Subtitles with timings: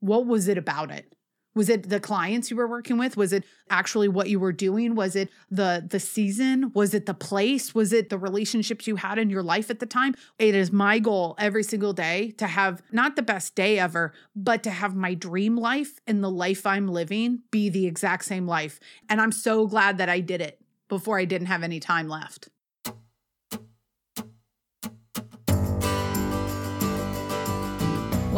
[0.00, 1.14] What was it about it?
[1.54, 3.16] Was it the clients you were working with?
[3.16, 4.94] Was it actually what you were doing?
[4.94, 6.70] Was it the the season?
[6.72, 7.74] Was it the place?
[7.74, 10.14] Was it the relationships you had in your life at the time?
[10.38, 14.62] It is my goal every single day to have not the best day ever, but
[14.62, 18.78] to have my dream life and the life I'm living be the exact same life.
[19.08, 22.50] And I'm so glad that I did it before I didn't have any time left.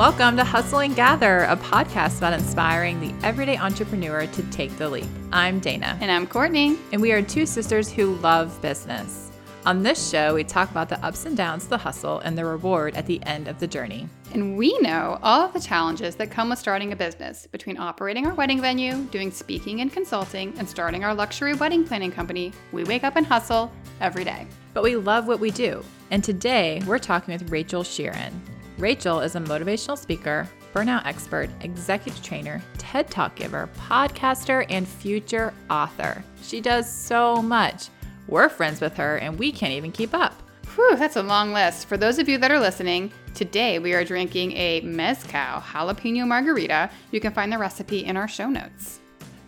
[0.01, 4.89] Welcome to Hustle and Gather, a podcast about inspiring the everyday entrepreneur to take the
[4.89, 5.05] leap.
[5.31, 5.99] I'm Dana.
[6.01, 6.79] And I'm Courtney.
[6.91, 9.31] And we are two sisters who love business.
[9.67, 12.97] On this show, we talk about the ups and downs the hustle and the reward
[12.97, 14.09] at the end of the journey.
[14.33, 18.27] And we know all of the challenges that come with starting a business between operating
[18.27, 22.55] our wedding venue, doing speaking and consulting, and starting our luxury wedding planning company.
[22.73, 23.71] We wake up and hustle
[24.01, 24.47] every day.
[24.73, 25.85] But we love what we do.
[26.11, 28.33] And today, we're talking with Rachel Sheerin.
[28.81, 35.53] Rachel is a motivational speaker, burnout expert, executive trainer, TED Talk giver, podcaster, and future
[35.69, 36.25] author.
[36.43, 37.89] She does so much.
[38.27, 40.33] We're friends with her, and we can't even keep up.
[40.75, 41.89] Whew, that's a long list.
[41.89, 46.89] For those of you that are listening, today we are drinking a Mezcal jalapeno margarita.
[47.11, 49.01] You can find the recipe in our show notes.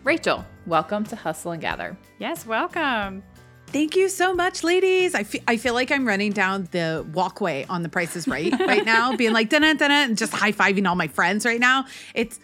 [0.05, 1.97] Rachel, welcome to Hustle and Gather.
[2.19, 3.23] Yes, welcome.
[3.73, 5.15] Thank you so much, ladies.
[5.15, 8.53] I feel, I feel like I'm running down the walkway on the Price is Right
[8.61, 11.87] right now, being like, dun dun and just high fiving all my friends right now.
[12.15, 12.39] It's,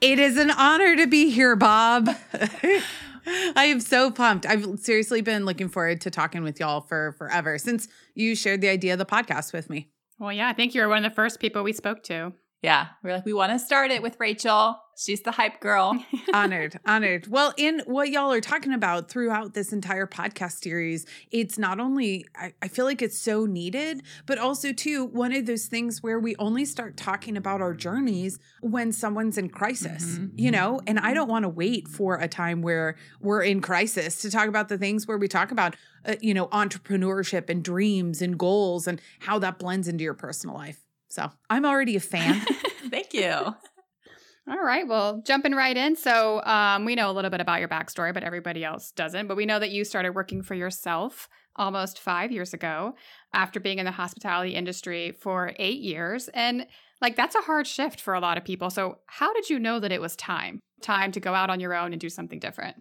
[0.00, 2.08] it is an honor to be here, Bob.
[3.54, 4.46] I am so pumped.
[4.46, 8.68] I've seriously been looking forward to talking with y'all for forever since you shared the
[8.68, 9.90] idea of the podcast with me.
[10.18, 12.32] Well, yeah, I think you were one of the first people we spoke to.
[12.66, 12.88] Yeah.
[13.04, 14.76] We're like, we want to start it with Rachel.
[14.98, 16.04] She's the hype girl.
[16.34, 17.28] honored, honored.
[17.28, 22.26] Well, in what y'all are talking about throughout this entire podcast series, it's not only,
[22.34, 26.18] I, I, feel like it's so needed, but also, too, one of those things where
[26.18, 30.36] we only start talking about our journeys when someone's in crisis, mm-hmm.
[30.36, 30.80] you know?
[30.88, 34.48] And I don't want to wait for a time where we're in crisis to talk
[34.48, 38.88] about the things where we talk about, uh, you know, entrepreneurship and dreams and goals
[38.88, 40.85] and how that blends into your personal life.
[41.08, 42.40] So I'm already a fan.
[42.90, 43.54] Thank you.
[44.48, 44.86] All right.
[44.86, 45.96] Well, jumping right in.
[45.96, 49.26] So, um, we know a little bit about your backstory, but everybody else doesn't.
[49.26, 52.94] But we know that you started working for yourself almost five years ago
[53.32, 56.28] after being in the hospitality industry for eight years.
[56.28, 56.66] And
[57.00, 58.70] like, that's a hard shift for a lot of people.
[58.70, 60.60] So, how did you know that it was time?
[60.80, 62.76] Time to go out on your own and do something different?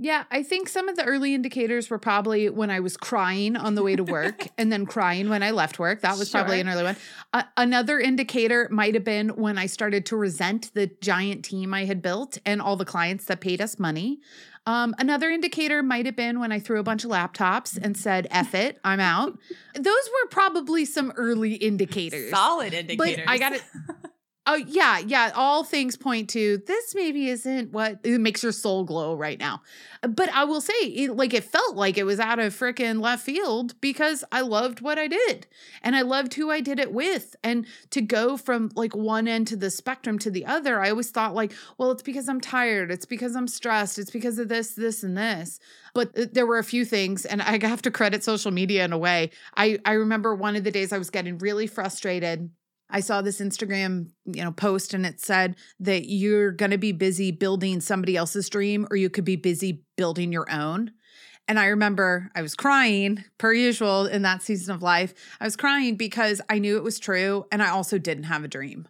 [0.00, 3.74] Yeah, I think some of the early indicators were probably when I was crying on
[3.74, 6.02] the way to work and then crying when I left work.
[6.02, 6.40] That was sure.
[6.40, 6.96] probably an early one.
[7.32, 11.84] Uh, another indicator might have been when I started to resent the giant team I
[11.84, 14.20] had built and all the clients that paid us money.
[14.66, 18.28] Um, another indicator might have been when I threw a bunch of laptops and said,
[18.30, 19.36] F it, I'm out.
[19.74, 22.30] Those were probably some early indicators.
[22.30, 23.24] Solid indicators.
[23.24, 23.62] But I got it.
[24.50, 25.30] Oh yeah, yeah.
[25.34, 26.94] All things point to this.
[26.94, 29.60] Maybe isn't what it makes your soul glow right now.
[30.00, 33.22] But I will say, it, like it felt like it was out of freaking left
[33.22, 35.46] field because I loved what I did,
[35.82, 37.36] and I loved who I did it with.
[37.44, 41.10] And to go from like one end to the spectrum to the other, I always
[41.10, 42.90] thought like, well, it's because I'm tired.
[42.90, 43.98] It's because I'm stressed.
[43.98, 45.60] It's because of this, this, and this.
[45.92, 48.94] But uh, there were a few things, and I have to credit social media in
[48.94, 49.30] a way.
[49.58, 52.48] I I remember one of the days I was getting really frustrated
[52.90, 56.92] I saw this Instagram, you know, post and it said that you're going to be
[56.92, 60.92] busy building somebody else's dream or you could be busy building your own.
[61.46, 65.14] And I remember I was crying per usual in that season of life.
[65.40, 68.48] I was crying because I knew it was true and I also didn't have a
[68.48, 68.88] dream.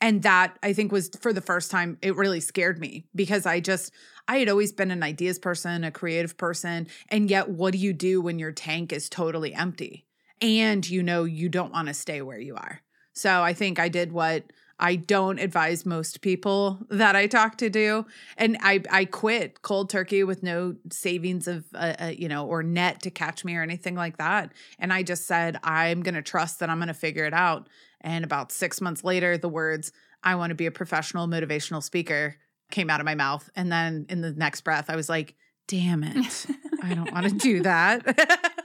[0.00, 3.60] And that I think was for the first time, it really scared me because I
[3.60, 3.92] just,
[4.26, 6.88] I had always been an ideas person, a creative person.
[7.08, 10.06] And yet, what do you do when your tank is totally empty?
[10.40, 12.80] And you know, you don't want to stay where you are.
[13.20, 14.44] So I think I did what
[14.78, 18.06] I don't advise most people that I talk to do,
[18.38, 22.62] and I I quit cold turkey with no savings of uh, uh, you know or
[22.62, 24.52] net to catch me or anything like that.
[24.78, 27.68] And I just said I'm going to trust that I'm going to figure it out.
[28.00, 29.92] And about six months later, the words
[30.22, 32.36] "I want to be a professional motivational speaker"
[32.70, 35.34] came out of my mouth, and then in the next breath, I was like,
[35.68, 36.46] "Damn it,
[36.82, 38.56] I don't want to do that."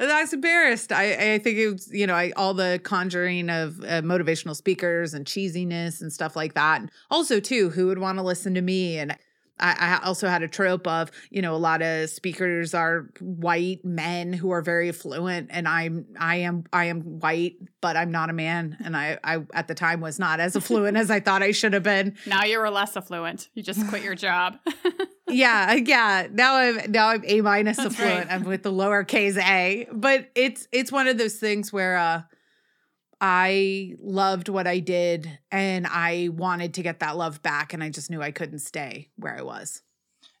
[0.00, 0.92] I was embarrassed.
[0.92, 5.12] I, I think it was, you know, I, all the conjuring of uh, motivational speakers
[5.12, 6.80] and cheesiness and stuff like that.
[6.80, 8.98] And also, too, who would want to listen to me?
[8.98, 9.16] And
[9.60, 13.84] I, I also had a trope of, you know, a lot of speakers are white
[13.84, 18.30] men who are very fluent, and I'm, I am, I am white, but I'm not
[18.30, 21.42] a man, and I, I at the time was not as affluent as I thought
[21.42, 22.16] I should have been.
[22.28, 23.48] Now you're less affluent.
[23.54, 24.58] You just quit your job.
[25.28, 26.28] yeah, yeah.
[26.30, 28.28] Now I'm now I'm A minus affluent.
[28.28, 28.32] Right.
[28.32, 32.22] I'm with the lowercase a, but it's it's one of those things where uh
[33.20, 37.90] I loved what I did and I wanted to get that love back and I
[37.90, 39.82] just knew I couldn't stay where I was.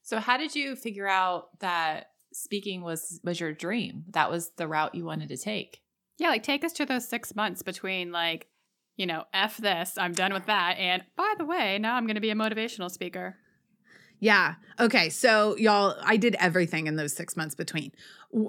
[0.02, 4.04] So how did you figure out that speaking was was your dream?
[4.10, 5.82] That was the route you wanted to take?
[6.18, 8.46] Yeah, like take us to those 6 months between like,
[8.96, 12.14] you know, F this, I'm done with that and by the way, now I'm going
[12.14, 13.36] to be a motivational speaker.
[14.20, 14.54] Yeah.
[14.80, 15.10] Okay.
[15.10, 17.92] So, y'all, I did everything in those six months between.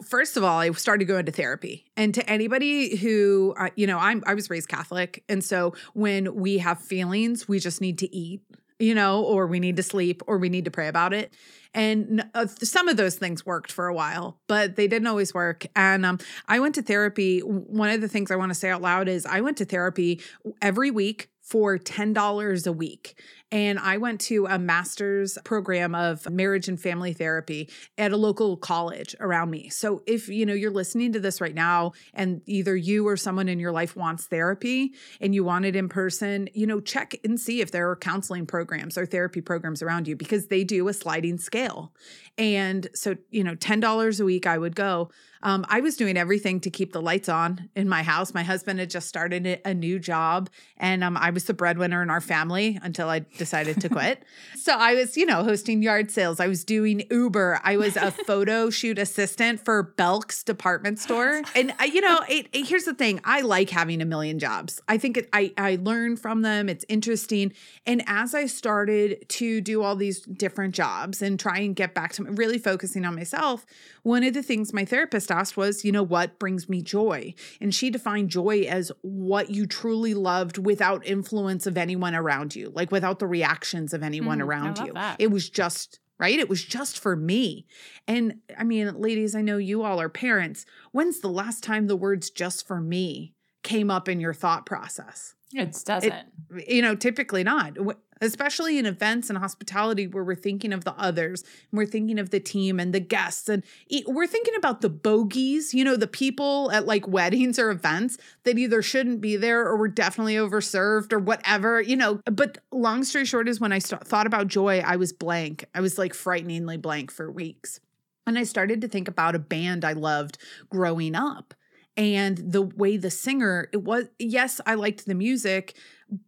[0.04, 1.86] First of all, I started going to therapy.
[1.96, 5.24] And to anybody who, uh, you know, I'm, I was raised Catholic.
[5.30, 8.42] And so when we have feelings, we just need to eat,
[8.78, 11.34] you know, or we need to sleep or we need to pray about it.
[11.74, 15.68] And uh, some of those things worked for a while, but they didn't always work.
[15.76, 17.40] And um, I went to therapy.
[17.40, 20.22] One of the things I want to say out loud is I went to therapy
[20.62, 23.20] every week for $10 a week.
[23.52, 28.58] And I went to a master's program of marriage and family therapy at a local
[28.58, 29.70] college around me.
[29.70, 33.50] So if you know you're listening to this right now and either you or someone
[33.50, 37.40] in your life wants therapy and you want it in person, you know, check and
[37.40, 40.94] see if there are counseling programs or therapy programs around you because they do a
[40.94, 41.94] sliding scale.
[42.38, 45.10] And so, you know, $10 a week I would go.
[45.42, 48.34] Um, I was doing everything to keep the lights on in my house.
[48.34, 52.10] My husband had just started a new job, and um, I was the breadwinner in
[52.10, 54.22] our family until I decided to quit.
[54.56, 56.40] so I was, you know, hosting yard sales.
[56.40, 57.60] I was doing Uber.
[57.64, 61.42] I was a photo shoot assistant for Belk's department store.
[61.56, 64.80] And I, you know, it, it, here's the thing: I like having a million jobs.
[64.88, 66.70] I think it, I I learn from them.
[66.70, 67.54] It's interesting.
[67.88, 72.14] And as I started to do all these different jobs and try and get back
[72.14, 73.66] to really focusing on myself,
[74.04, 77.34] one of the things my therapist asked was, you know, what brings me joy?
[77.62, 82.72] And she defined joy as what you truly loved without influence of anyone around you,
[82.74, 84.94] like without the reactions of anyone mm, around you.
[84.94, 85.18] That.
[85.20, 86.38] It was just right?
[86.38, 87.66] It was just for me.
[88.08, 90.66] And I mean, ladies, I know you all are parents.
[90.92, 93.34] When's the last time the words just for me
[93.64, 95.34] came up in your thought process?
[95.54, 96.12] It doesn't.
[96.12, 97.78] It, you know, typically not
[98.22, 102.30] especially in events and hospitality where we're thinking of the others and we're thinking of
[102.30, 103.64] the team and the guests and
[104.08, 108.58] we're thinking about the bogeys, you know, the people at like weddings or events that
[108.58, 112.22] either shouldn't be there or were definitely overserved or whatever, you know.
[112.26, 115.66] But long story short is when I st- thought about joy, I was blank.
[115.74, 117.80] I was like frighteningly blank for weeks.
[118.28, 120.38] And I started to think about a band I loved
[120.70, 121.54] growing up
[122.00, 125.76] and the way the singer it was yes i liked the music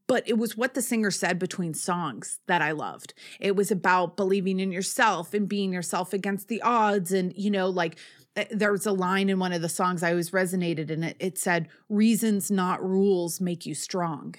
[0.07, 3.13] but it was what the singer said between songs that I loved.
[3.39, 7.11] It was about believing in yourself and being yourself against the odds.
[7.11, 7.97] And, you know, like
[8.35, 11.17] eh, there was a line in one of the songs I always resonated and it.
[11.19, 14.35] It said, Reasons, not rules, make you strong.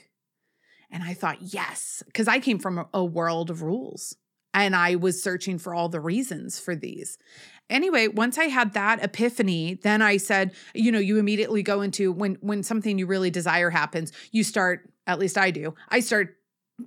[0.91, 4.15] And I thought, yes, because I came from a world of rules
[4.53, 7.17] and I was searching for all the reasons for these.
[7.73, 12.13] Anyway, once I had that epiphany, then I said, you know, you immediately go into
[12.13, 15.75] when when something you really desire happens, you start at least I do.
[15.89, 16.37] I start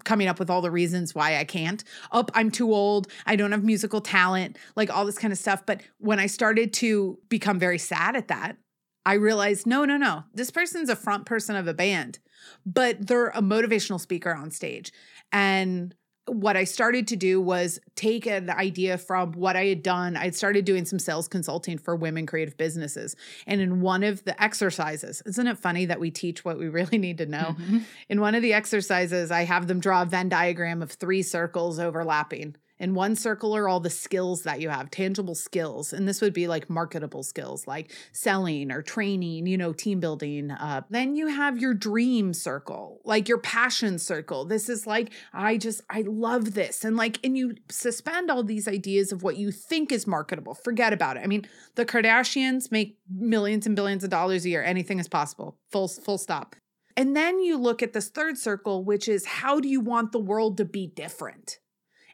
[0.03, 1.83] coming up with all the reasons why I can't.
[2.11, 3.07] Up, oh, I'm too old.
[3.25, 5.65] I don't have musical talent, like all this kind of stuff.
[5.65, 8.57] But when I started to become very sad at that,
[9.05, 10.23] I realized no, no, no.
[10.33, 12.19] This person's a front person of a band,
[12.65, 14.91] but they're a motivational speaker on stage.
[15.31, 15.95] And
[16.27, 20.17] what I started to do was take an idea from what I had done.
[20.17, 23.15] I'd started doing some sales consulting for women creative businesses.
[23.45, 26.97] And in one of the exercises, isn't it funny that we teach what we really
[26.97, 27.55] need to know?
[27.57, 27.79] Mm-hmm.
[28.09, 31.79] In one of the exercises, I have them draw a Venn diagram of three circles
[31.79, 32.55] overlapping.
[32.77, 35.93] In one circle are all the skills that you have, tangible skills.
[35.93, 40.51] And this would be like marketable skills like selling or training, you know, team building.
[40.51, 44.43] Uh, then you have your dream circle, like your passion circle.
[44.43, 46.83] This is like, I just, I love this.
[46.83, 50.53] And like, and you suspend all these ideas of what you think is marketable.
[50.53, 51.21] Forget about it.
[51.23, 54.63] I mean, the Kardashians make millions and billions of dollars a year.
[54.63, 55.57] Anything is possible.
[55.71, 56.57] Full, full stop.
[56.97, 60.19] And then you look at this third circle, which is how do you want the
[60.19, 61.59] world to be different?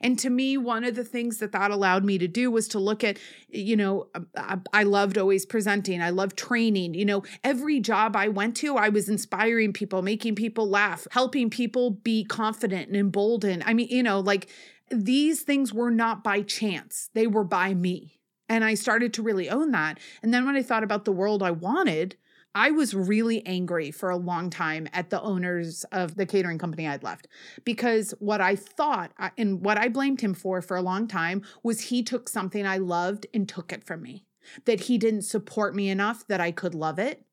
[0.02, 2.80] And to me, one of the things that that allowed me to do was to
[2.80, 3.18] look at,
[3.50, 6.02] you know, um, I, I loved always presenting.
[6.02, 6.96] I loved training.
[6.96, 11.50] You know, every job I went to, I was inspiring people, making people laugh, helping
[11.50, 13.64] people be confident and emboldened.
[13.66, 14.50] I mean, you know, like
[14.90, 18.18] these things were not by chance, they were by me.
[18.50, 19.98] And I started to really own that.
[20.22, 22.18] And then when I thought about the world I wanted,
[22.54, 26.86] I was really angry for a long time at the owners of the catering company
[26.88, 27.28] I'd left
[27.64, 31.82] because what I thought and what I blamed him for for a long time was
[31.82, 34.26] he took something I loved and took it from me,
[34.66, 37.24] that he didn't support me enough that I could love it.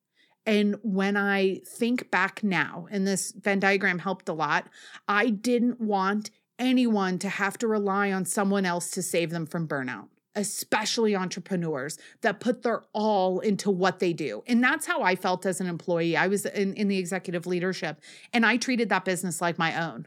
[0.47, 4.69] And when I think back now, and this Venn diagram helped a lot,
[5.09, 9.69] I didn't want anyone to have to rely on someone else to save them from
[9.69, 10.09] burnout
[10.39, 14.45] especially entrepreneurs that put their all into what they do.
[14.47, 16.17] And that's how I felt as an employee.
[16.17, 18.01] I was in, in the executive leadership
[18.33, 20.07] and I treated that business like my own.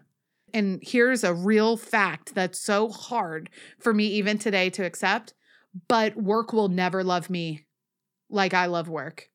[0.53, 5.33] And here's a real fact that's so hard for me even today to accept,
[5.89, 7.65] but work will never love me
[8.29, 9.29] like I love work.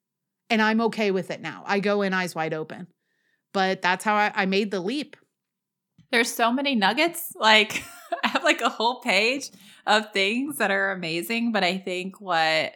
[0.48, 1.62] And I'm okay with it now.
[1.66, 2.86] I go in eyes wide open.
[3.52, 5.16] But that's how I, I made the leap.
[6.10, 7.32] There's so many nuggets.
[7.34, 7.82] Like
[8.24, 9.50] I have like a whole page
[9.86, 11.52] of things that are amazing.
[11.52, 12.74] But I think what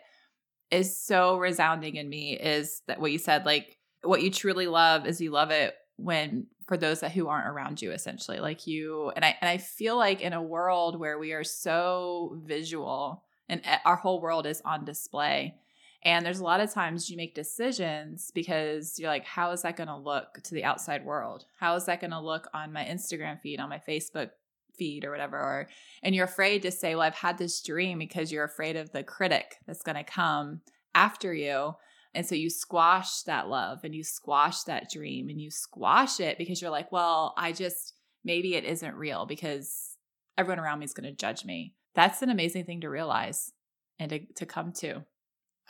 [0.71, 5.07] is so resounding in me is that what you said, like what you truly love
[5.07, 9.11] is you love it when for those that who aren't around you essentially like you
[9.17, 13.61] and I and I feel like in a world where we are so visual and
[13.85, 15.57] our whole world is on display
[16.03, 19.77] and there's a lot of times you make decisions because you're like how is that
[19.77, 22.85] going to look to the outside world how is that going to look on my
[22.85, 24.31] Instagram feed on my Facebook
[24.77, 25.69] feed or whatever or
[26.03, 29.03] and you're afraid to say well i've had this dream because you're afraid of the
[29.03, 30.61] critic that's going to come
[30.95, 31.75] after you.
[32.15, 36.39] And so you squash that love and you squash that dream and you squash it
[36.39, 39.97] because you're like well i just maybe it isn't real because
[40.37, 41.75] everyone around me is going to judge me.
[41.95, 43.53] That's an amazing thing to realize
[43.99, 45.05] and to, to come to.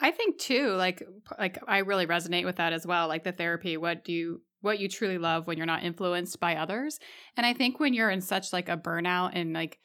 [0.00, 1.02] I think too like
[1.38, 4.78] like i really resonate with that as well like the therapy what do you what
[4.78, 6.98] you truly love when you're not influenced by others.
[7.36, 9.78] And I think when you're in such like a burnout and like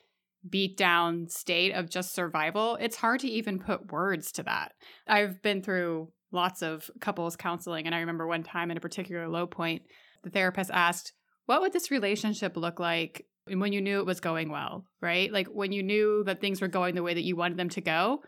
[0.50, 4.74] beat down state of just survival, it's hard to even put words to that.
[5.08, 9.28] I've been through lots of couples counseling and I remember one time in a particular
[9.28, 9.84] low point,
[10.24, 11.14] the therapist asked,
[11.46, 15.32] "What would this relationship look like when you knew it was going well?" Right?
[15.32, 17.82] Like when you knew that things were going the way that you wanted them to
[17.82, 18.24] go.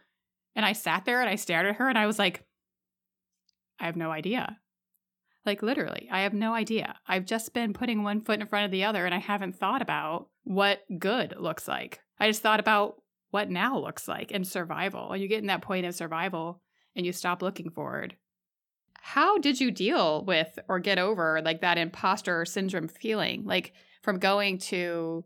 [0.55, 2.43] And I sat there and I stared at her and I was like,
[3.79, 4.57] I have no idea.
[5.47, 6.95] Like literally, I have no idea.
[7.07, 9.81] I've just been putting one foot in front of the other and I haven't thought
[9.81, 12.01] about what good looks like.
[12.19, 13.01] I just thought about
[13.31, 15.13] what now looks like and survival.
[15.13, 16.61] And you get in that point of survival
[16.97, 18.17] and you stop looking forward.
[18.99, 23.45] How did you deal with or get over like that imposter syndrome feeling?
[23.45, 25.23] Like from going to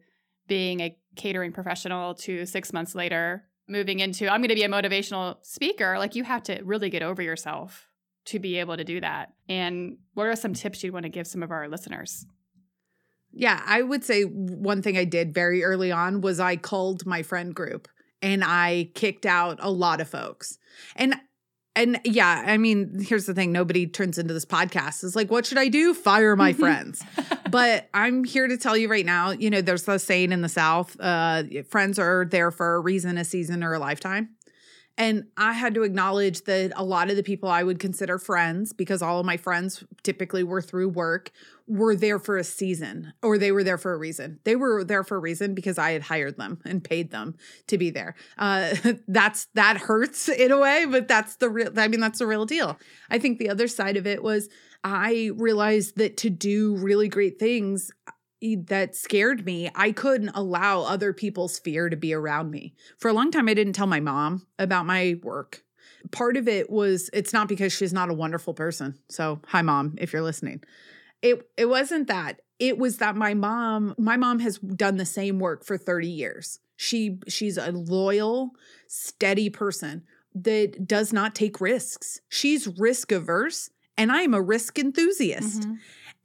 [0.47, 4.69] being a catering professional to six months later, moving into I'm going to be a
[4.69, 7.87] motivational speaker, like you have to really get over yourself
[8.25, 9.33] to be able to do that?
[9.49, 12.25] And what are some tips you'd want to give some of our listeners?
[13.33, 17.23] Yeah, I would say one thing I did very early on was I called my
[17.23, 17.87] friend group
[18.21, 20.57] and I kicked out a lot of folks.
[20.95, 21.15] And
[21.73, 25.05] and yeah, I mean, here's the thing nobody turns into this podcast.
[25.05, 25.93] Is like, what should I do?
[25.93, 27.01] Fire my friends.
[27.49, 30.49] but I'm here to tell you right now, you know, there's a saying in the
[30.49, 34.35] South, uh, friends are there for a reason, a season, or a lifetime.
[35.01, 38.72] And I had to acknowledge that a lot of the people I would consider friends,
[38.72, 41.31] because all of my friends typically were through work,
[41.65, 44.39] were there for a season or they were there for a reason.
[44.43, 47.34] They were there for a reason because I had hired them and paid them
[47.65, 48.13] to be there.
[48.38, 48.75] Uh,
[49.08, 51.72] that's that hurts in a way, but that's the real.
[51.75, 52.77] I mean, that's the real deal.
[53.10, 54.50] I think the other side of it was
[54.84, 57.89] I realized that to do really great things,
[58.41, 62.74] that scared me, I couldn't allow other people's fear to be around me.
[62.98, 65.63] For a long time, I didn't tell my mom about my work.
[66.12, 68.98] Part of it was it's not because she's not a wonderful person.
[69.10, 70.63] So, hi mom, if you're listening.
[71.21, 72.41] It it wasn't that.
[72.57, 76.60] It was that my mom, my mom has done the same work for 30 years.
[76.75, 78.51] She she's a loyal,
[78.88, 82.21] steady person that does not take risks.
[82.29, 85.62] She's risk averse and I am a risk enthusiast.
[85.62, 85.74] Mm-hmm.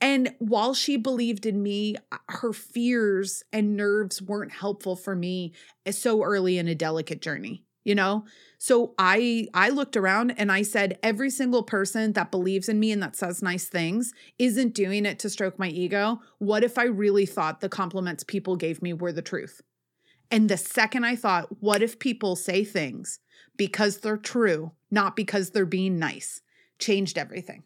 [0.00, 1.96] And while she believed in me,
[2.28, 5.52] her fears and nerves weren't helpful for me
[5.90, 8.24] so early in a delicate journey, you know?
[8.58, 12.92] So I I looked around and I said every single person that believes in me
[12.92, 16.20] and that says nice things isn't doing it to stroke my ego.
[16.38, 19.62] What if I really thought the compliments people gave me were the truth?
[20.30, 23.20] And the second I thought, what if people say things
[23.56, 26.42] because they're true, not because they're being nice,
[26.78, 27.62] changed everything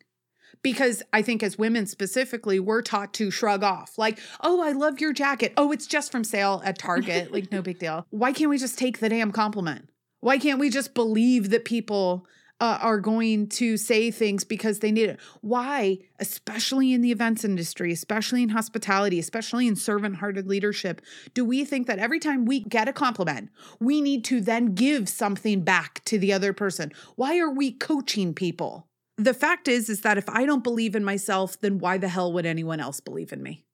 [0.62, 5.00] because I think as women specifically, we're taught to shrug off, like, oh, I love
[5.00, 5.52] your jacket.
[5.57, 7.33] Oh, it's just from sale at Target.
[7.33, 8.07] like, no big deal.
[8.11, 9.88] Why can't we just take the damn compliment?
[10.21, 12.26] Why can't we just believe that people
[12.61, 15.21] uh, are going to say things because they need it.
[15.40, 21.00] Why, especially in the events industry, especially in hospitality, especially in servant hearted leadership,
[21.33, 23.49] do we think that every time we get a compliment,
[23.80, 26.92] we need to then give something back to the other person?
[27.16, 28.87] Why are we coaching people?
[29.21, 32.33] The fact is is that if I don't believe in myself, then why the hell
[32.33, 33.67] would anyone else believe in me?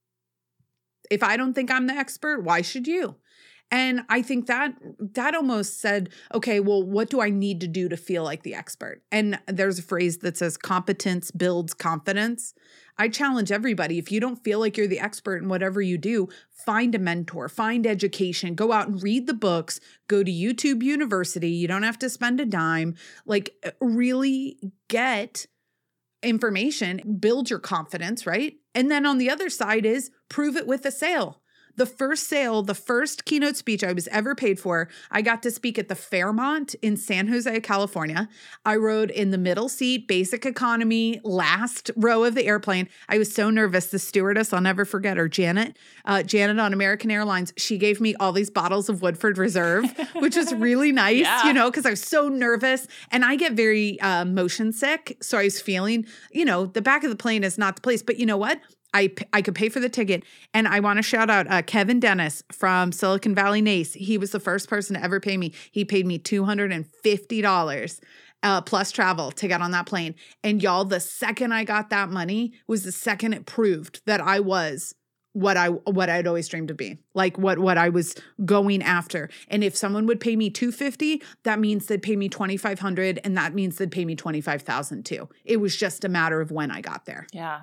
[1.08, 3.14] If I don't think I'm the expert, why should you?
[3.70, 4.74] And I think that
[5.14, 8.54] that almost said, okay, well, what do I need to do to feel like the
[8.54, 9.02] expert?
[9.10, 12.54] And there's a phrase that says competence builds confidence.
[12.96, 16.28] I challenge everybody if you don't feel like you're the expert in whatever you do,
[16.50, 21.50] find a mentor, find education, go out and read the books, go to YouTube University.
[21.50, 22.94] You don't have to spend a dime.
[23.26, 24.58] Like, uh, really
[24.88, 25.46] get
[26.22, 28.54] information, build your confidence, right?
[28.74, 31.42] And then on the other side is prove it with a sale.
[31.76, 35.50] The first sale, the first keynote speech I was ever paid for, I got to
[35.50, 38.28] speak at the Fairmont in San Jose, California.
[38.64, 42.88] I rode in the middle seat, basic economy, last row of the airplane.
[43.08, 43.86] I was so nervous.
[43.86, 48.14] The stewardess, I'll never forget her, Janet, uh, Janet on American Airlines, she gave me
[48.16, 49.84] all these bottles of Woodford Reserve,
[50.16, 51.46] which was really nice, Yeah.
[51.46, 55.16] you know, because I was so nervous and I get very uh, motion sick.
[55.20, 58.02] So I was feeling, you know, the back of the plane is not the place.
[58.02, 58.60] But you know what?
[58.94, 60.22] I, I could pay for the ticket.
[60.54, 63.94] And I want to shout out uh, Kevin Dennis from Silicon Valley NACE.
[63.94, 65.52] He was the first person to ever pay me.
[65.70, 68.00] He paid me $250
[68.42, 70.14] uh, plus travel to get on that plane.
[70.42, 74.40] And y'all, the second I got that money was the second it proved that I
[74.40, 74.94] was
[75.32, 78.14] what I what I'd always dreamed of being, like what what I was
[78.44, 79.28] going after.
[79.48, 83.52] And if someone would pay me 250, that means they'd pay me 2500 and that
[83.52, 85.28] means they'd pay me 25,000 too.
[85.44, 87.26] It was just a matter of when I got there.
[87.34, 87.62] Yeah.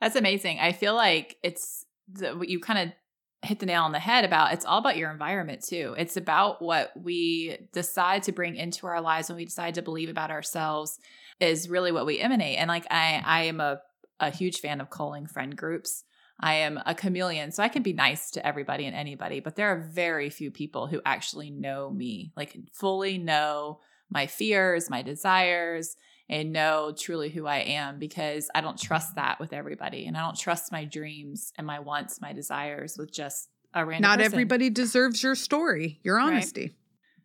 [0.00, 0.58] That's amazing.
[0.60, 4.52] I feel like it's the, you kind of hit the nail on the head about
[4.52, 5.94] it's all about your environment too.
[5.96, 10.08] It's about what we decide to bring into our lives when we decide to believe
[10.08, 10.98] about ourselves
[11.38, 12.58] is really what we emanate.
[12.58, 13.80] And like I I am a
[14.18, 16.04] a huge fan of calling friend groups.
[16.40, 19.68] I am a chameleon, so I can be nice to everybody and anybody, but there
[19.68, 25.96] are very few people who actually know me, like fully know my fears, my desires,
[26.28, 30.06] and know truly who I am because I don't trust that with everybody.
[30.06, 34.10] And I don't trust my dreams and my wants, my desires with just a random
[34.10, 34.32] Not person.
[34.32, 36.74] everybody deserves your story, your honesty.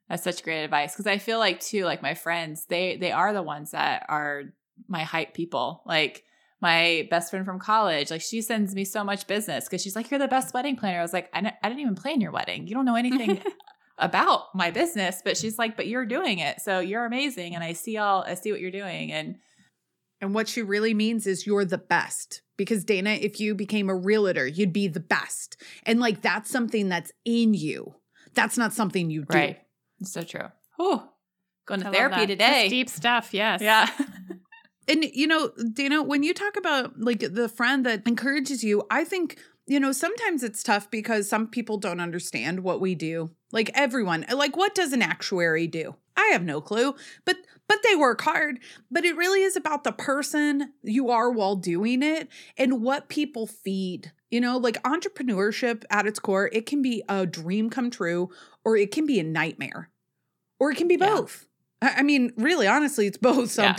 [0.10, 3.32] That's such great advice because I feel like too, like my friends, they they are
[3.34, 4.44] the ones that are
[4.88, 5.82] my hype people.
[5.86, 6.26] Like
[6.60, 10.12] my best friend from college, like she sends me so much business because she's like,
[10.12, 12.32] "You're the best wedding planner." I was like, I, n- "I didn't even plan your
[12.34, 12.68] wedding.
[12.68, 13.42] You don't know anything
[13.98, 17.74] about my business." But she's like, "But you're doing it, so you're amazing." And I
[17.74, 19.36] see all, I see what you're doing, and
[20.22, 22.44] And what she really means is you're the best.
[22.56, 25.60] Because Dana, if you became a realtor, you'd be the best.
[25.84, 27.96] And like that's something that's in you.
[28.36, 29.36] That's not something you do.
[29.38, 29.58] right,
[30.00, 30.48] it's so true.
[30.78, 31.02] Whew.
[31.66, 32.38] Going to I therapy today.
[32.38, 33.34] That's deep stuff.
[33.34, 33.62] Yes.
[33.62, 33.90] Yeah.
[34.88, 39.04] And you know, Dana, when you talk about like the friend that encourages you, I
[39.06, 43.32] think, you know, sometimes it's tough because some people don't understand what we do.
[43.52, 45.96] Like everyone, like what does an actuary do?
[46.18, 46.96] I have no clue,
[47.26, 48.60] but but they work hard.
[48.90, 53.48] But it really is about the person you are while doing it and what people
[53.48, 54.12] feed.
[54.30, 58.30] You know, like entrepreneurship at its core, it can be a dream come true
[58.64, 59.90] or it can be a nightmare.
[60.60, 61.16] Or it can be Yeah.
[61.16, 61.48] both.
[61.82, 63.74] I mean, really honestly, it's both Yeah.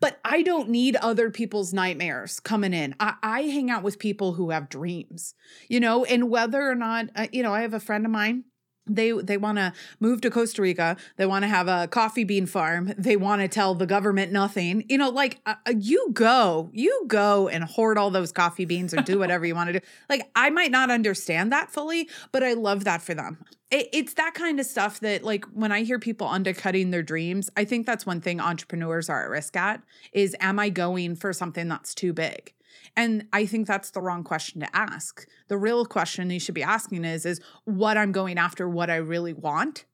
[0.00, 2.94] But I don't need other people's nightmares coming in.
[3.00, 5.34] I, I hang out with people who have dreams,
[5.68, 8.44] you know, and whether or not, uh, you know, I have a friend of mine.
[8.88, 10.96] They they want to move to Costa Rica.
[11.16, 12.92] They want to have a coffee bean farm.
[12.96, 14.84] They want to tell the government nothing.
[14.88, 18.94] You know, like uh, uh, you go, you go and hoard all those coffee beans
[18.94, 19.86] or do whatever you want to do.
[20.08, 24.14] Like I might not understand that fully, but I love that for them it, it's
[24.14, 27.86] that kind of stuff that like when i hear people undercutting their dreams i think
[27.86, 31.94] that's one thing entrepreneurs are at risk at is am i going for something that's
[31.94, 32.54] too big
[32.96, 36.62] and i think that's the wrong question to ask the real question you should be
[36.62, 39.84] asking is is what i'm going after what i really want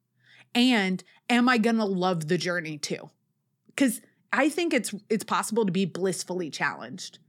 [0.53, 3.09] and am i going to love the journey too
[3.75, 7.19] cuz i think it's it's possible to be blissfully challenged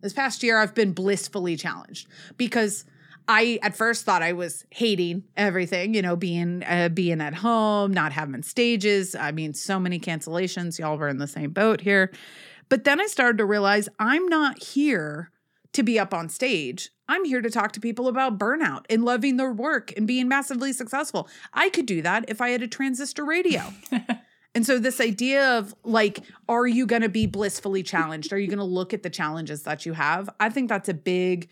[0.00, 2.84] this past year i've been blissfully challenged because
[3.26, 7.92] I at first thought I was hating everything, you know, being uh, being at home,
[7.92, 9.14] not having stages.
[9.14, 10.78] I mean, so many cancellations.
[10.78, 12.12] Y'all were in the same boat here.
[12.68, 15.30] But then I started to realize I'm not here
[15.72, 16.90] to be up on stage.
[17.08, 20.72] I'm here to talk to people about burnout and loving their work and being massively
[20.72, 21.28] successful.
[21.52, 23.62] I could do that if I had a transistor radio.
[24.54, 28.32] And so, this idea of like, are you going to be blissfully challenged?
[28.32, 30.30] Are you going to look at the challenges that you have?
[30.38, 31.48] I think that's a big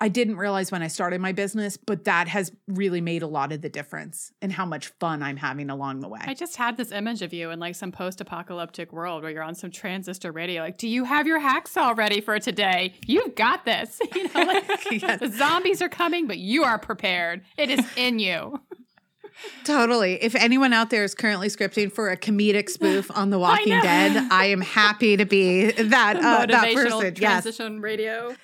[0.00, 3.50] I didn't realize when I started my business, but that has really made a lot
[3.50, 6.20] of the difference in how much fun I'm having along the way.
[6.22, 9.42] I just had this image of you in like some post apocalyptic world where you're
[9.42, 10.62] on some transistor radio.
[10.62, 12.94] Like, do you have your hacksaw ready for today?
[13.06, 14.00] You've got this.
[14.14, 15.20] You know, like Yes.
[15.20, 17.42] the zombies are coming, but you are prepared.
[17.56, 18.60] It is in you.
[19.64, 20.14] Totally.
[20.22, 23.82] If anyone out there is currently scripting for a comedic spoof on The Walking know.
[23.82, 27.14] Dead, I am happy to be that uh, that person.
[27.18, 27.42] Yes.
[27.44, 28.34] transistor radio.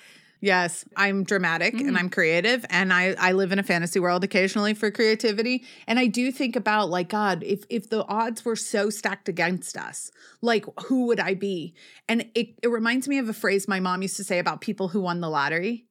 [0.45, 1.87] Yes, I'm dramatic Mm.
[1.87, 5.97] and I'm creative and I I live in a fantasy world occasionally for creativity and
[5.97, 10.11] I do think about like god if if the odds were so stacked against us
[10.41, 11.73] like who would I be
[12.07, 14.87] and it it reminds me of a phrase my mom used to say about people
[14.89, 15.85] who won the lottery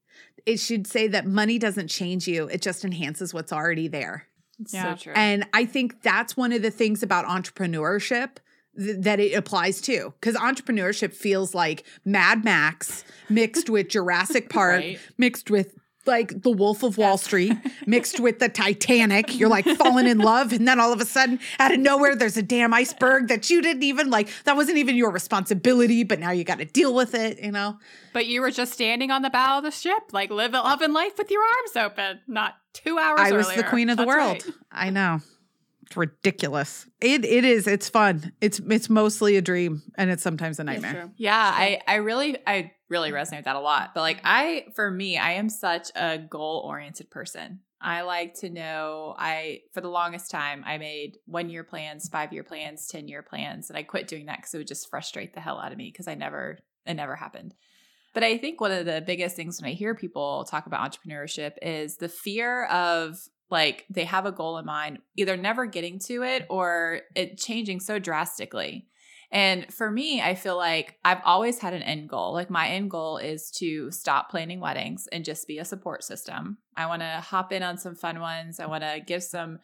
[0.46, 4.28] it should say that money doesn't change you it just enhances what's already there
[4.70, 4.94] Yeah.
[4.94, 5.12] So true.
[5.16, 8.36] and I think that's one of the things about entrepreneurship
[8.78, 14.80] th- that it applies to because entrepreneurship feels like Mad Max mixed with Jurassic Park,
[14.80, 14.98] Right.
[15.18, 15.74] mixed with
[16.06, 17.54] like the Wolf of Wall Street,
[17.86, 19.38] mixed with the Titanic.
[19.38, 22.36] You're like falling in love, and then all of a sudden, out of nowhere, there's
[22.36, 24.28] a damn iceberg that you didn't even like.
[24.44, 27.40] That wasn't even your responsibility, but now you got to deal with it.
[27.42, 27.78] You know.
[28.12, 31.16] But you were just standing on the bow of the ship, like live loving life
[31.16, 34.44] with your arms open, not two hours I was the queen of the That's world.
[34.44, 34.54] right.
[34.72, 35.20] I know.
[35.94, 36.86] It's ridiculous.
[37.00, 37.68] It it is.
[37.68, 38.32] It's fun.
[38.40, 41.12] It's it's mostly a dream and it's sometimes a nightmare.
[41.16, 43.92] Yeah, I I really I really resonate with that a lot.
[43.94, 47.60] But like I for me, I am such a goal-oriented person.
[47.80, 52.90] I like to know I for the longest time I made 1-year plans, 5-year plans,
[52.92, 55.70] 10-year plans, and I quit doing that cuz it would just frustrate the hell out
[55.70, 57.54] of me cuz I never it never happened.
[58.14, 61.52] But I think one of the biggest things when I hear people talk about entrepreneurship
[61.62, 66.22] is the fear of like they have a goal in mind, either never getting to
[66.22, 68.88] it or it changing so drastically.
[69.30, 72.32] And for me, I feel like I've always had an end goal.
[72.32, 76.58] Like my end goal is to stop planning weddings and just be a support system.
[76.76, 78.60] I want to hop in on some fun ones.
[78.60, 79.58] I want to give some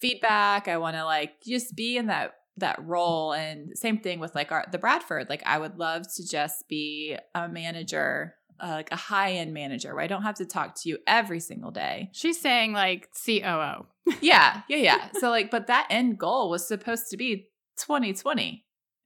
[0.00, 0.66] feedback.
[0.66, 4.50] I want to like just be in that that role and same thing with like
[4.50, 5.28] our the Bradford.
[5.28, 10.04] Like I would love to just be a manager, uh, like a high-end manager where
[10.04, 12.10] I don't have to talk to you every single day.
[12.12, 13.86] She's saying like COO.
[14.20, 15.08] Yeah, yeah, yeah.
[15.14, 18.64] So like, but that end goal was supposed to be 2020,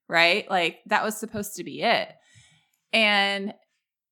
[0.09, 0.49] right?
[0.51, 2.13] Like that was supposed to be it.
[2.93, 3.55] And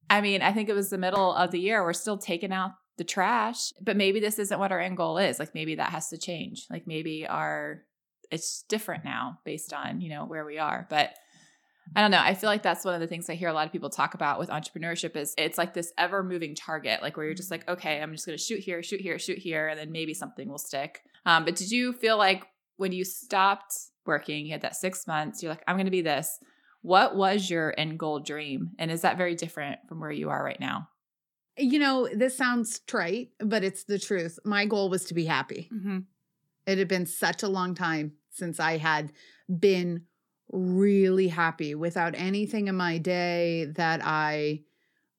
[0.09, 1.85] I mean, I think it was the middle of the year.
[1.85, 5.39] We're still taking out the trash, but maybe this isn't what our end goal is.
[5.39, 6.67] Like maybe that has to change.
[6.71, 7.83] Like maybe our
[8.31, 10.87] it's different now based on, you know, where we are.
[10.91, 11.15] But
[11.97, 12.21] I don't know.
[12.21, 14.15] I feel like that's one of the things I hear a lot of people talk
[14.15, 17.69] about with entrepreneurship is it's like this ever moving target, like where you're just like,
[17.69, 20.49] okay, I'm just going to shoot here, shoot here, shoot here, and then maybe something
[20.49, 21.03] will stick.
[21.27, 22.47] Um, but did you feel like
[22.77, 23.75] when you stopped
[24.07, 26.39] working, you had that six months, you're like, I'm going to be this.
[26.83, 28.71] What was your end goal dream?
[28.79, 30.89] And is that very different from where you are right now?
[31.57, 34.39] You know, this sounds trite, but it's the truth.
[34.45, 35.69] My goal was to be happy.
[35.75, 35.99] Mm-hmm.
[36.67, 39.13] It had been such a long time since I had
[39.59, 40.03] been
[40.51, 44.63] really happy without anything in my day that I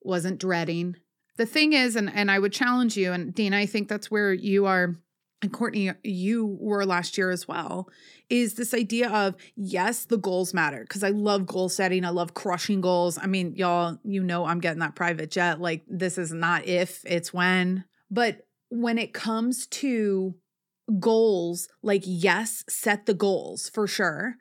[0.02, 0.96] wasn't dreading.
[1.38, 4.34] The thing is, and, and I would challenge you, and Dean, I think that's where
[4.34, 4.98] you are,
[5.42, 7.90] and Courtney, you were last year as well,
[8.30, 12.04] is this idea of yes, the goals matter because I love goal setting.
[12.04, 13.18] I love crushing goals.
[13.18, 15.62] I mean, y'all, you know, I'm getting that private jet.
[15.62, 17.86] Like, this is not if, it's when.
[18.12, 20.36] But when it comes to
[21.00, 24.36] goals, like, yes, set the goals for sure,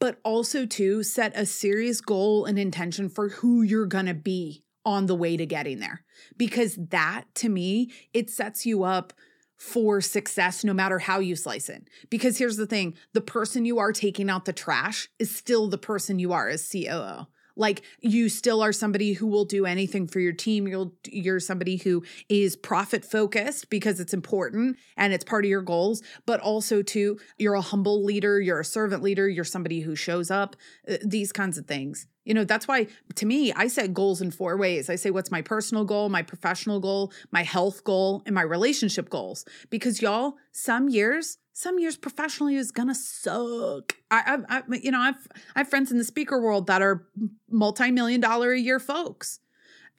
[0.00, 4.64] but also to set a serious goal and intention for who you're going to be
[4.84, 6.02] on the way to getting there.
[6.36, 9.12] Because that to me, it sets you up
[9.58, 11.86] for success no matter how you slice it.
[12.08, 15.78] Because here's the thing the person you are taking out the trash is still the
[15.78, 17.26] person you are as COO.
[17.60, 20.66] Like you still are somebody who will do anything for your team.
[20.66, 25.60] You'll you're somebody who is profit focused because it's important and it's part of your
[25.60, 29.94] goals, but also too you're a humble leader, you're a servant leader, you're somebody who
[29.94, 30.56] shows up,
[30.88, 32.06] uh, these kinds of things.
[32.24, 34.88] You know, that's why to me, I set goals in four ways.
[34.88, 39.10] I say what's my personal goal, my professional goal, my health goal, and my relationship
[39.10, 39.44] goals.
[39.68, 43.94] Because y'all, some years, some years professionally is gonna suck.
[44.10, 47.06] I, I, I you know, I've I have friends in the speaker world that are
[47.50, 49.40] multi-million dollar a year folks.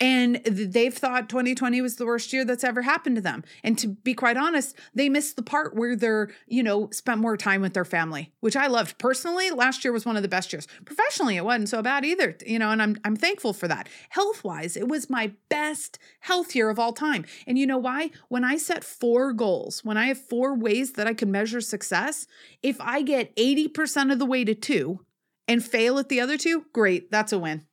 [0.01, 3.43] And they've thought 2020 was the worst year that's ever happened to them.
[3.63, 7.37] And to be quite honest, they missed the part where they're, you know, spent more
[7.37, 8.97] time with their family, which I loved.
[8.97, 10.67] Personally, last year was one of the best years.
[10.85, 13.87] Professionally, it wasn't so bad either, you know, and I'm I'm thankful for that.
[14.09, 17.23] Health-wise, it was my best health year of all time.
[17.45, 18.09] And you know why?
[18.27, 22.25] When I set four goals, when I have four ways that I can measure success,
[22.63, 24.99] if I get 80% of the way to 2
[25.47, 27.65] and fail at the other two, great, that's a win.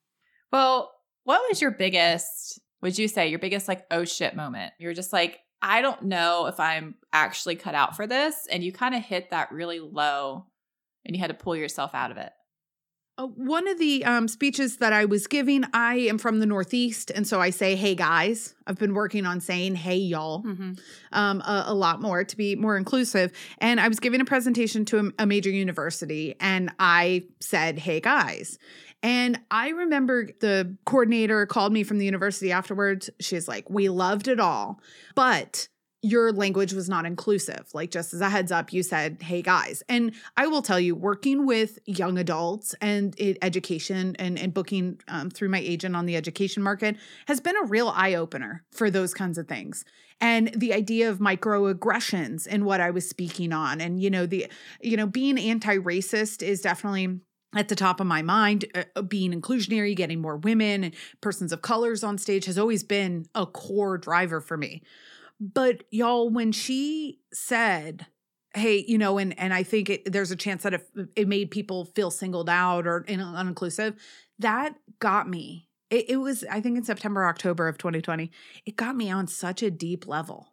[0.53, 0.93] Well,
[1.29, 4.73] what was your biggest would you say your biggest like oh shit moment?
[4.79, 8.47] You're just like, I don't know if I'm actually cut out for this.
[8.51, 10.47] And you kind of hit that really low
[11.05, 12.33] and you had to pull yourself out of it.
[13.19, 17.11] Uh, one of the um, speeches that I was giving, I am from the Northeast.
[17.15, 18.55] And so I say, hey guys.
[18.67, 20.73] I've been working on saying, hey y'all, mm-hmm.
[21.13, 23.33] um, a, a, lot more to be more inclusive.
[23.59, 28.01] And I was giving a presentation to a, a major university and I said, hey
[28.01, 28.59] guys.
[29.03, 33.11] And I remember the coordinator called me from the university afterwards.
[33.21, 34.81] She's like, We loved it all,
[35.15, 35.69] but
[36.01, 37.69] your language was not inclusive.
[37.75, 39.83] Like, just as a heads up, you said, Hey guys.
[39.89, 45.31] And I will tell you, working with young adults and education and, and booking um,
[45.31, 49.15] through my agent on the education market has been a real eye opener for those
[49.15, 49.85] kinds of things.
[50.21, 53.81] And the idea of microaggressions and what I was speaking on.
[53.81, 54.49] And, you know, the,
[54.81, 57.21] you know, being anti racist is definitely
[57.55, 61.53] at the top of my mind uh, uh, being inclusionary getting more women and persons
[61.53, 64.83] of colors on stage has always been a core driver for me.
[65.41, 68.07] But y'all when she said
[68.55, 70.83] hey you know and and i think it, there's a chance that if
[71.17, 73.97] it made people feel singled out or uninclusive
[74.39, 75.69] that got me.
[75.91, 78.31] It, it was i think in september october of 2020
[78.67, 80.53] it got me on such a deep level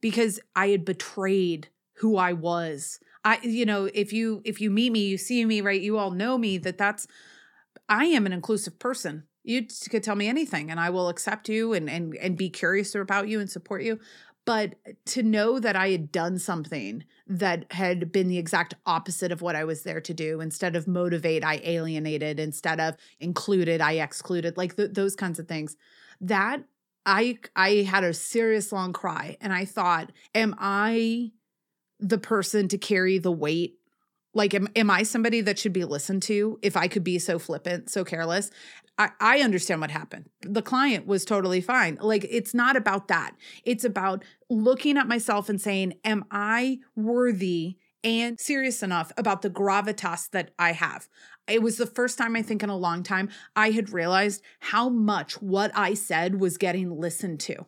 [0.00, 4.92] because i had betrayed who i was I you know, if you if you meet
[4.92, 5.80] me, you see me, right?
[5.80, 7.08] You all know me that that's
[7.88, 9.24] I am an inclusive person.
[9.44, 12.94] You could tell me anything and I will accept you and and and be curious
[12.94, 14.00] about you and support you.
[14.44, 19.42] But to know that I had done something that had been the exact opposite of
[19.42, 23.94] what I was there to do, instead of motivate, I alienated, instead of included, I
[23.94, 25.76] excluded, like th- those kinds of things.
[26.20, 26.62] That
[27.04, 31.32] I I had a serious long cry and I thought, am I
[31.98, 33.74] the person to carry the weight?
[34.34, 37.38] Like am, am i somebody that should be listened to if i could be so
[37.38, 38.50] flippant so careless?
[38.98, 40.30] I, I understand what happened.
[40.42, 41.98] The client was totally fine.
[42.00, 43.32] Like it's not about that.
[43.64, 49.50] It's about looking at myself and saying am i worthy and serious enough about the
[49.50, 51.08] gravitas that i have?
[51.48, 54.88] It was the first time I think in a long time I had realized how
[54.88, 57.66] much what I said was getting listened to.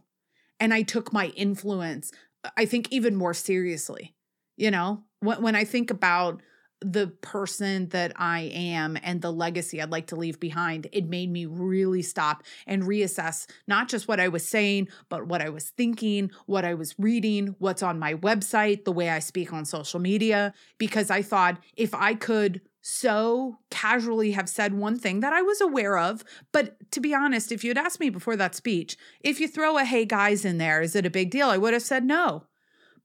[0.60, 2.10] And I took my influence,
[2.56, 4.14] I think, even more seriously.
[4.58, 6.42] You know, when, when I think about
[6.80, 11.30] the person that I am and the legacy I'd like to leave behind, it made
[11.30, 15.70] me really stop and reassess not just what I was saying, but what I was
[15.70, 20.00] thinking, what I was reading, what's on my website, the way I speak on social
[20.00, 20.52] media.
[20.76, 25.60] Because I thought if I could so casually have said one thing that I was
[25.60, 29.48] aware of, but to be honest, if you'd asked me before that speech, if you
[29.48, 31.48] throw a hey guys in there, is it a big deal?
[31.48, 32.44] I would have said no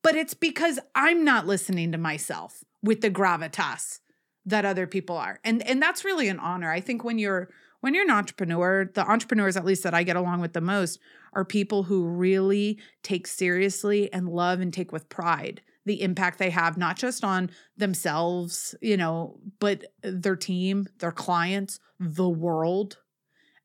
[0.03, 3.99] but it's because I'm not listening to myself with the gravitas
[4.45, 5.39] that other people are.
[5.43, 6.71] And and that's really an honor.
[6.71, 10.15] I think when you're when you're an entrepreneur, the entrepreneurs at least that I get
[10.15, 10.99] along with the most
[11.33, 16.49] are people who really take seriously and love and take with pride the impact they
[16.49, 22.99] have not just on themselves, you know, but their team, their clients, the world.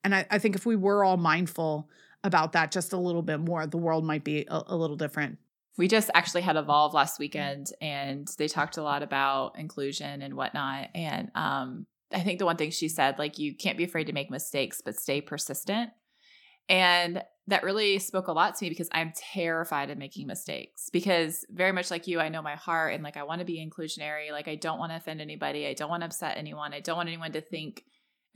[0.02, 1.88] And I, I think if we were all mindful
[2.24, 5.38] about that just a little bit more, the world might be a, a little different
[5.78, 10.34] we just actually had Evolve last weekend and they talked a lot about inclusion and
[10.34, 10.88] whatnot.
[10.92, 14.12] And um, I think the one thing she said, like, you can't be afraid to
[14.12, 15.90] make mistakes, but stay persistent.
[16.68, 20.90] And that really spoke a lot to me because I'm terrified of making mistakes.
[20.92, 23.64] Because very much like you, I know my heart and like I want to be
[23.64, 24.32] inclusionary.
[24.32, 25.66] Like, I don't want to offend anybody.
[25.66, 26.74] I don't want to upset anyone.
[26.74, 27.84] I don't want anyone to think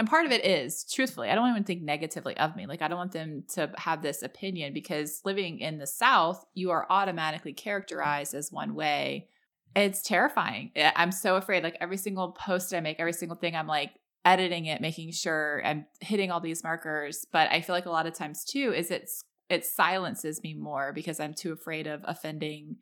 [0.03, 2.88] and part of it is truthfully i don't to think negatively of me like i
[2.88, 7.53] don't want them to have this opinion because living in the south you are automatically
[7.53, 9.29] characterized as one way.
[9.75, 10.71] It's terrifying.
[10.77, 13.93] I'm so afraid like every single post i make every single thing i'm like
[14.25, 17.27] editing it making sure i'm hitting all these markers.
[17.33, 20.93] But i feel like a lot of times too is it's it silences me more
[20.93, 22.77] because i'm too afraid of offending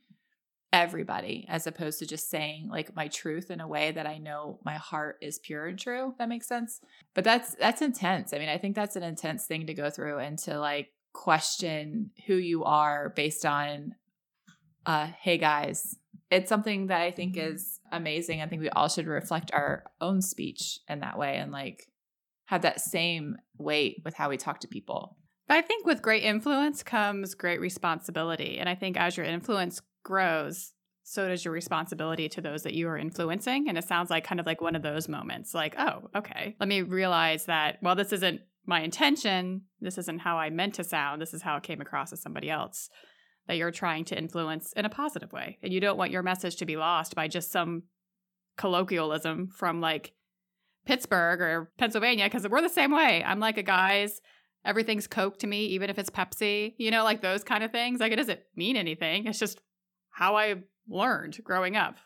[0.73, 4.61] everybody as opposed to just saying like my truth in a way that I know
[4.65, 6.15] my heart is pure and true.
[6.19, 6.81] That makes sense.
[7.15, 8.33] But that's that's intense.
[8.33, 12.11] I mean, I think that's an intense thing to go through and to like question
[12.27, 13.95] who you are based on
[14.87, 15.97] uh hey guys.
[16.31, 18.41] It's something that I think is amazing.
[18.41, 21.89] I think we all should reflect our own speech in that way and like
[22.47, 25.17] have that same weight with how we talk to people.
[25.49, 28.59] But I think with great influence comes great responsibility.
[28.59, 32.89] And I think as your influence grows, so does your responsibility to those that you
[32.89, 33.69] are influencing.
[33.69, 36.69] And it sounds like kind of like one of those moments like, oh, okay, let
[36.69, 39.63] me realize that, well, this isn't my intention.
[39.81, 41.21] This isn't how I meant to sound.
[41.21, 42.89] This is how it came across as somebody else
[43.49, 45.59] that you're trying to influence in a positive way.
[45.63, 47.85] And you don't want your message to be lost by just some
[48.57, 50.13] colloquialism from like
[50.87, 53.25] Pittsburgh or Pennsylvania, because we're the same way.
[53.25, 54.21] I'm like a guys,
[54.65, 57.99] everything's Coke to me, even if it's Pepsi, you know, like those kind of things.
[57.99, 59.27] Like it doesn't mean anything.
[59.27, 59.61] It's just
[60.21, 60.57] how I
[60.87, 61.97] learned growing up.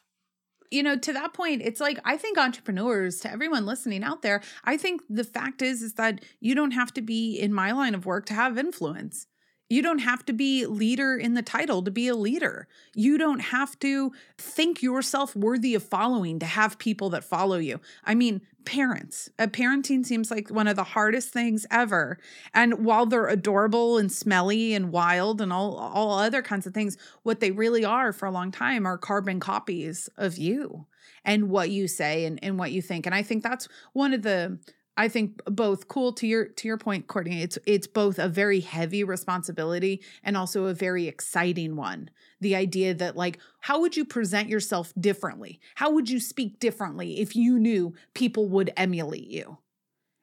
[0.71, 4.41] You know, to that point, it's like I think entrepreneurs, to everyone listening out there,
[4.65, 7.95] I think the fact is is that you don't have to be in my line
[7.95, 9.27] of work to have influence.
[9.69, 12.69] You don't have to be leader in the title to be a leader.
[12.95, 17.81] You don't have to think yourself worthy of following to have people that follow you.
[18.05, 19.31] I mean, parents.
[19.39, 22.19] Uh, parenting seems like one of the hardest things ever.
[22.53, 26.97] And while they're adorable and smelly and wild and all all other kinds of things,
[27.23, 30.87] what they really are for a long time are carbon copies of you
[31.25, 33.07] and what you say and, and what you think.
[33.07, 34.59] And I think that's one of the
[34.97, 37.43] I think both cool to your to your point, Courtney.
[37.43, 42.11] It's it's both a very heavy responsibility and also a very exciting one.
[42.41, 45.61] The idea that like, how would you present yourself differently?
[45.77, 49.59] How would you speak differently if you knew people would emulate you?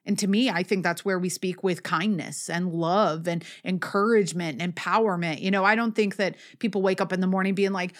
[0.04, 4.60] And to me, I think that's where we speak with kindness and love and encouragement
[4.60, 5.40] and empowerment.
[5.40, 7.94] You know, I don't think that people wake up in the morning being like,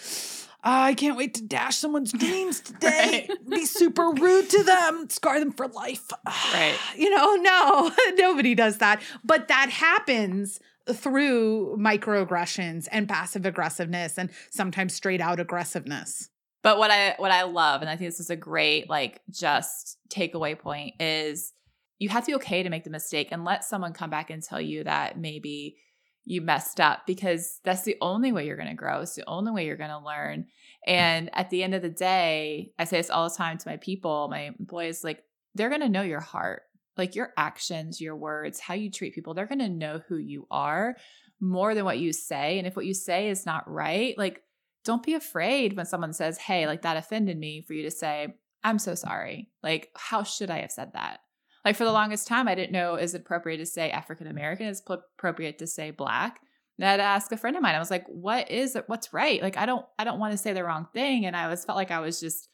[0.63, 3.27] oh, I can't wait to dash someone's dreams today.
[3.29, 3.49] right.
[3.49, 6.09] Be super rude to them, scar them for life.
[6.53, 6.77] Right.
[6.95, 9.01] You know, no, nobody does that.
[9.23, 10.59] But that happens
[10.91, 16.29] through microaggressions and passive aggressiveness and sometimes straight out aggressiveness.
[16.61, 19.97] But what I what I love, and I think this is a great like just
[20.09, 21.53] takeaway point, is
[21.99, 24.43] you have to be okay to make the mistake and let someone come back and
[24.43, 25.77] tell you that maybe
[26.25, 29.01] you messed up because that's the only way you're going to grow.
[29.01, 30.45] It's the only way you're going to learn.
[30.87, 33.77] And at the end of the day, I say this all the time to my
[33.77, 35.23] people, my employees, like
[35.55, 36.63] they're going to know your heart,
[36.97, 39.33] like your actions, your words, how you treat people.
[39.33, 40.95] They're going to know who you are
[41.39, 42.57] more than what you say.
[42.57, 44.41] And if what you say is not right, like
[44.85, 48.33] don't be afraid when someone says, Hey, like that offended me, for you to say,
[48.63, 49.49] I'm so sorry.
[49.61, 51.19] Like, how should I have said that?
[51.65, 54.67] Like for the longest time, I didn't know is it appropriate to say African American,
[54.67, 56.41] is appropriate to say black.
[56.77, 57.75] And I had to ask a friend of mine.
[57.75, 58.85] I was like, "What is it?
[58.87, 61.47] What's right?" Like I don't, I don't want to say the wrong thing, and I
[61.47, 62.49] was felt like I was just,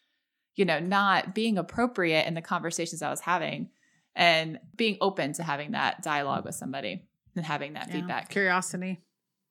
[0.56, 3.70] you know, not being appropriate in the conversations I was having,
[4.16, 8.30] and being open to having that dialogue with somebody and having that yeah, feedback.
[8.30, 9.00] Curiosity,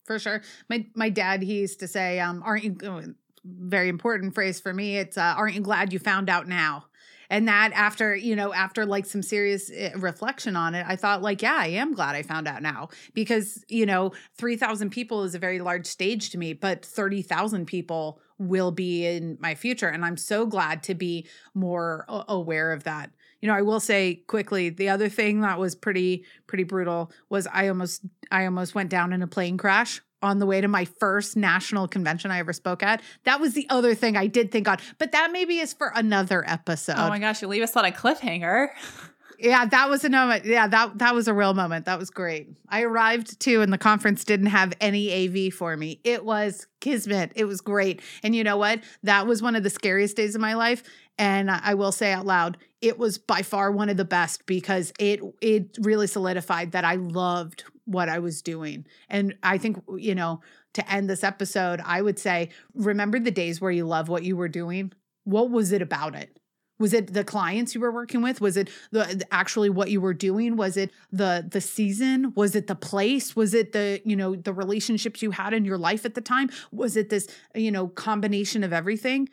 [0.04, 0.42] for sure.
[0.68, 3.02] My my dad he used to say, um, "Aren't you?" Oh,
[3.44, 4.98] very important phrase for me.
[4.98, 6.87] It's uh, "Aren't you glad you found out now?"
[7.30, 11.22] And that after you know after like some serious eh, reflection on it i thought
[11.22, 12.88] like yeah i am glad i found out now.
[13.14, 18.20] Because you know 3000 people is a very large stage to me but 30000 people
[18.38, 19.88] will be in my future.
[19.88, 23.10] And i'm so glad to be more aware of that.
[23.40, 27.46] You know i will say quickly the other thing that was pretty pretty brutal was
[27.52, 30.84] i almost i almost went down in a plane crash on the way to my
[30.84, 33.02] first national convention I ever spoke at.
[33.24, 36.44] That was the other thing I did think on, but that maybe is for another
[36.48, 36.96] episode.
[36.96, 38.68] Oh my gosh, you leave us on a cliffhanger.
[39.38, 40.44] yeah, that was a moment.
[40.44, 41.84] Yeah, that that was a real moment.
[41.84, 42.48] That was great.
[42.68, 46.00] I arrived too, and the conference didn't have any AV for me.
[46.02, 47.32] It was kismet.
[47.36, 48.02] It was great.
[48.22, 48.80] And you know what?
[49.04, 50.82] That was one of the scariest days of my life.
[51.20, 54.92] And I will say out loud, it was by far one of the best because
[54.98, 58.86] it it really solidified that I loved what I was doing.
[59.08, 60.40] And I think, you know,
[60.74, 64.36] to end this episode, I would say, remember the days where you love what you
[64.36, 64.92] were doing?
[65.24, 66.38] What was it about it?
[66.78, 68.40] Was it the clients you were working with?
[68.40, 70.56] Was it the actually what you were doing?
[70.56, 72.32] Was it the the season?
[72.36, 73.34] Was it the place?
[73.34, 76.50] Was it the, you know, the relationships you had in your life at the time?
[76.70, 79.28] Was it this, you know, combination of everything?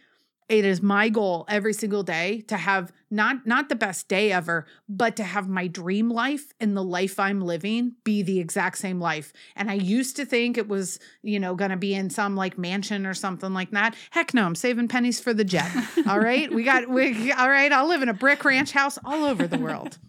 [0.48, 4.66] It is my goal every single day to have not not the best day ever
[4.88, 9.00] but to have my dream life and the life i'm living be the exact same
[9.00, 9.34] life.
[9.56, 12.58] And i used to think it was you know going to be in some like
[12.58, 13.96] mansion or something like that.
[14.12, 15.72] Heck no i'm saving pennies for the jet.
[16.08, 16.54] All right?
[16.54, 17.72] We got we all right?
[17.72, 19.98] I'll live in a brick ranch house all over the world.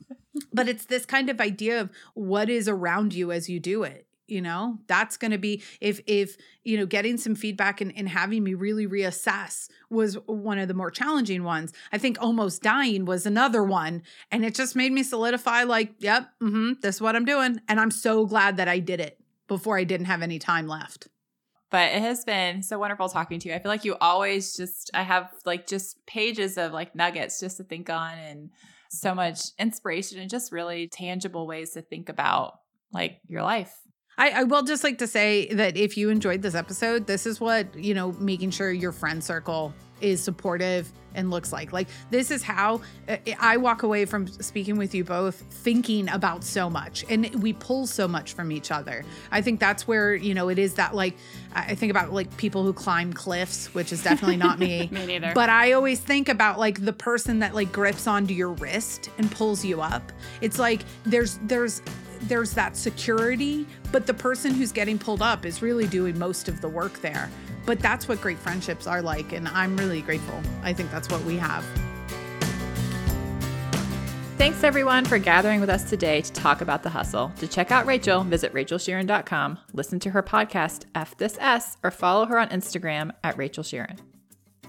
[0.53, 4.06] But it's this kind of idea of what is around you as you do it
[4.29, 8.09] you know that's going to be if if you know getting some feedback and, and
[8.09, 11.73] having me really reassess was one of the more challenging ones.
[11.93, 16.29] I think almost dying was another one and it just made me solidify like yep
[16.43, 19.79] mm-hmm, this is what i'm doing and i'm so glad that i did it before
[19.79, 21.09] i didn't have any time left.
[21.69, 23.55] But it has been so wonderful talking to you.
[23.55, 27.59] I feel like you always just i have like just pages of like nuggets just
[27.59, 28.51] to think on and
[28.91, 32.61] so much inspiration and just really tangible ways to think about
[32.93, 33.75] like your life
[34.19, 37.41] I, I will just like to say that if you enjoyed this episode, this is
[37.41, 41.73] what, you know, making sure your friend circle is supportive and looks like.
[41.73, 46.45] Like, this is how uh, I walk away from speaking with you both thinking about
[46.45, 49.05] so much and we pull so much from each other.
[49.31, 51.17] I think that's where, you know, it is that like,
[51.55, 54.89] I think about like people who climb cliffs, which is definitely not me.
[54.93, 55.33] me neither.
[55.35, 59.31] But I always think about like the person that like grips onto your wrist and
[59.31, 60.13] pulls you up.
[60.41, 61.81] It's like there's, there's,
[62.23, 66.61] there's that security, but the person who's getting pulled up is really doing most of
[66.61, 67.31] the work there.
[67.65, 69.33] But that's what great friendships are like.
[69.33, 70.41] And I'm really grateful.
[70.63, 71.65] I think that's what we have.
[74.39, 77.33] Thanks everyone for gathering with us today to talk about the hustle.
[77.39, 82.27] To check out Rachel, visit rachelsheerin.com, listen to her podcast, F This S, or follow
[82.27, 83.99] her on Instagram at Rachel Sheerin.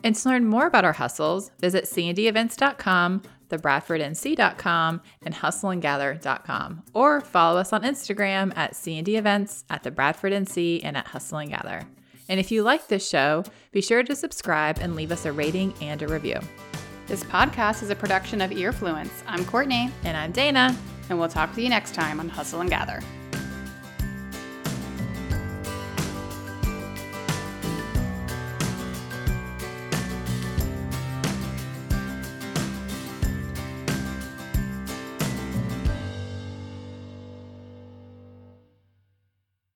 [0.05, 7.73] And to learn more about our hustles, visit cndevents.com, thebradfordnc.com, and hustleandgather.com, or follow us
[7.73, 11.87] on Instagram at cndevents, at the Bradford NC, and at Hustle and Gather.
[12.29, 15.73] And if you like this show, be sure to subscribe and leave us a rating
[15.81, 16.39] and a review.
[17.07, 19.23] This podcast is a production of Earfluence.
[19.27, 19.89] I'm Courtney.
[20.03, 20.75] And I'm Dana.
[21.09, 22.99] And we'll talk to you next time on Hustle and Gather.